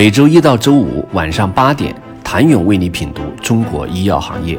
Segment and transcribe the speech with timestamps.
[0.00, 4.58] 每周一到周五晚上八点，谭勇为你品读中国医药行业，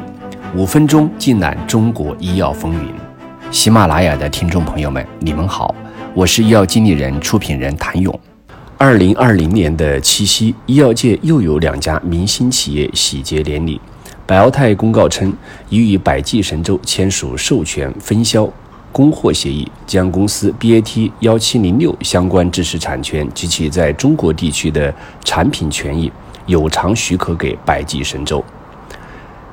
[0.54, 2.94] 五分钟尽览中国医药风云。
[3.50, 5.74] 喜马拉雅的听众朋友们，你们好，
[6.14, 8.16] 我是医药经理人、出品人谭勇。
[8.78, 13.80] 二零二零年的七夕，医药界又有两家明星企业喜结连理。
[14.24, 15.34] 百奥泰公告称，
[15.68, 18.48] 已与百济神州签署授权分销。
[18.92, 24.94] 供货协议将公司 BAT 幺七零六相关知识产权及其在中国地区的
[25.24, 26.12] 产品权益
[26.46, 28.44] 有偿许可给百济神州。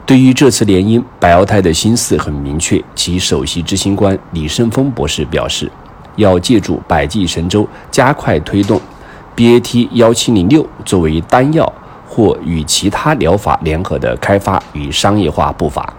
[0.05, 5.71] 对于这次联姻，百奥泰的心思很明确，其首席执行官李胜峰博士表示，
[6.15, 8.81] 要借助百济神州加快推动
[9.35, 11.71] BAT 幺七零六作为单药
[12.07, 15.93] 或与其他疗法联合的开发与商业化步伐。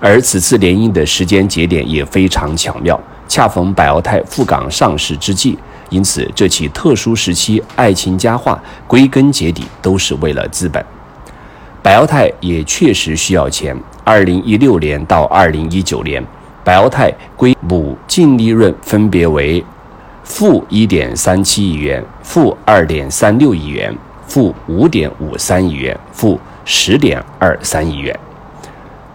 [0.00, 5.58] 而此次联姻的时间节点也非常巧妙，恰逢百奥泰赴港上市之际，
[5.90, 10.82] 因此这起特殊时期爱情佳话，归根结底都是为了资本。
[11.82, 13.76] 百奥泰也确实需要钱。
[14.02, 16.24] 二零一六年到二零一九年，
[16.64, 19.62] 百奥泰归母净利润分别为
[20.24, 23.94] 负一点三七亿元、负二点三六亿元、
[24.26, 28.18] 负五点五三亿元、负十点二三亿元。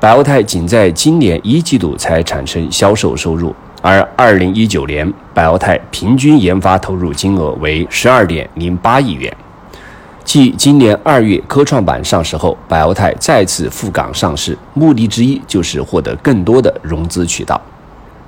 [0.05, 9.35] 百奥泰仅在今年一季度才产生销售收入，而二零一九年百奥泰平均研发投入金额为十二点零八亿元。
[10.23, 17.59] 继今年二月科创板上市后，百奥泰再次赴港上市，目的之一就是获得更多的融资渠道。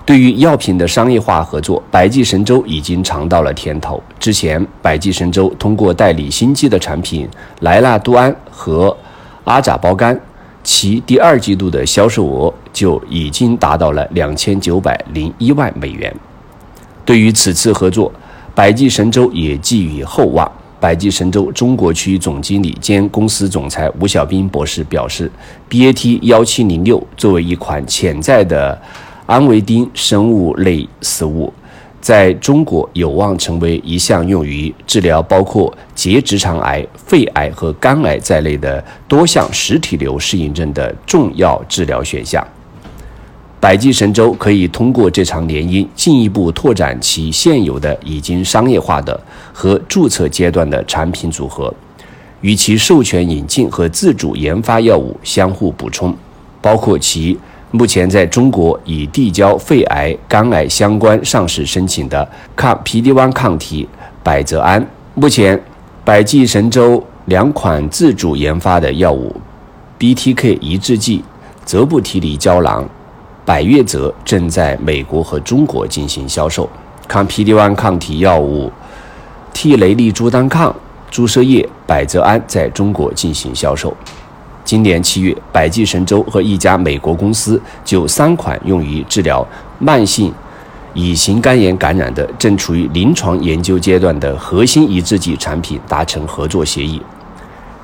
[0.03, 4.01] 对于药品的商业化合作，百济神州已经尝到了甜头。
[4.17, 8.97] 之前，百济神州通过代理新基的产品莱纳度安和
[9.43, 10.19] 阿扎胞苷。
[10.67, 16.13] 其第二季度的销售额就已经达到了两千九百零一万美元。
[17.05, 18.11] 对于此次合作，
[18.53, 20.51] 百济神州也寄予厚望。
[20.77, 25.31] 百济神州中国区总经理兼公司总裁吴小兵博士表示
[25.69, 28.77] ，BAT 幺七零六作为一款潜在的
[29.25, 31.51] 安维丁生物类食物。
[32.07, 42.41] 在中国有望成为一项用于治疗包括结直肠癌、肺癌和肝癌在内的多项实体瘤适应症的重要治疗选项。
[43.59, 49.19] 百济神州可以通过这场联姻，进一步拓展其现有的已经商业化的
[49.51, 51.73] 和注册阶段的产品组合，
[52.39, 56.15] 与其授权引进和自主研发药物相互补充，
[56.61, 57.37] 包括其。
[57.71, 63.87] 目前在中国已递交肺癌、肝癌相关上市申请的抗 PD-1 抗体
[64.23, 64.85] 百泽安，
[65.15, 65.61] 目前
[66.05, 69.35] 百济神州两款自主研发的药物
[69.99, 71.21] BTK 抑制剂
[71.65, 72.87] 泽布提尼胶囊
[73.43, 76.69] 百悦泽正在美国和中国进行销售，
[77.05, 78.71] 抗 PD-1 抗体药物
[79.53, 80.73] 替雷利珠单抗
[81.11, 83.93] 注射液百泽安在中国进行销售。
[84.67, 89.47] 今年七月，百济神州和一家美国公司就三款用于治疗
[89.79, 90.29] 慢性
[90.93, 97.01] 乙型肝炎感染的、正处于临床研究阶段的核心抑制剂产品达成合作协议。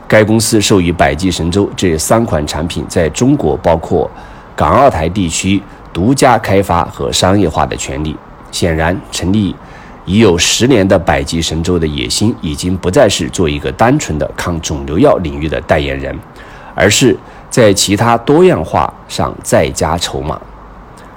[0.10, 4.12] 该公司授予百济神州这三款产品在中国，包括
[4.54, 5.64] 港澳台地区
[5.94, 8.14] 独家开发和商业化的权利。
[8.52, 9.56] 显然，成立
[10.04, 16.14] 已有十年的百济神州的野心，已经不再是做一个单纯的抗肿瘤药领域的代言人。
[16.76, 17.18] 而是
[17.50, 20.40] 在其他多样化上再加筹码。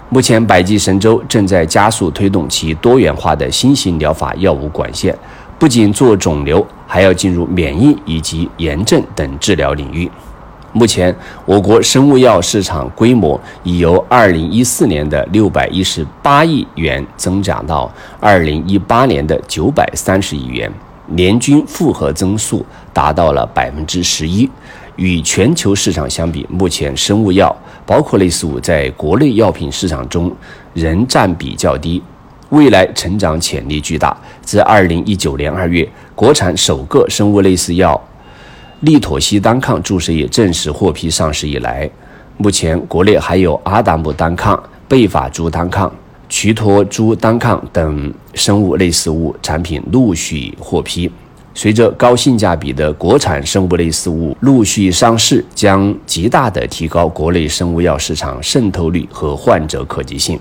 [0.08, 5.16] 目前，百济神州正在加速推动其多元化的新型疗法药物管线，
[5.58, 10.08] 不仅做肿瘤，还要进入免疫以及炎症等治疗领域。
[10.72, 11.14] 目前，
[11.44, 17.90] 我国生物药市场规模已由2014年的618亿元增长到
[18.20, 20.70] 2018年的930亿元，
[21.06, 24.48] 年均复合增速达到了百分之十一。
[24.96, 30.34] 与全球市场相比，目前生物药包括类似物在国内药品市场中
[30.74, 32.02] 仍占比较低，
[32.50, 34.16] 未来成长潜力巨大。
[34.42, 38.00] 自二零一九年二月，国产首个生物类似药
[38.80, 41.88] 利妥昔单抗注射液正式获批上市以来，
[42.36, 45.90] 目前国内还有阿达姆单抗、贝法珠单抗、
[46.28, 51.10] 曲托珠单抗等生物类似物产品陆续获批。
[51.56, 60.38] 随着高性价比的国产生物类似物陆续上市，将极大地提高国内生物药市场渗透率和患者可及性。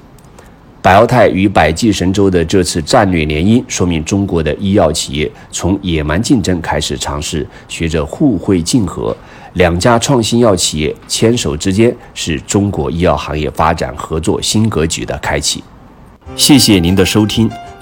[0.82, 9.16] 百奥泰与百济神州的这次战略联姻，说明中国的医药企业从野蛮竞争开始尝试学着互惠竞合。
[9.54, 15.64] 两家创新药企业牵手之间，是中国医药行业发展合作新格局的开启。
[16.36, 17.50] 谢谢您的收听。